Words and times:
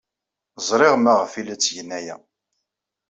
Ẓriɣ 0.67 0.95
maɣef 0.97 1.31
ay 1.33 1.43
la 1.45 1.55
ttgen 1.57 1.89
aya. 1.97 2.15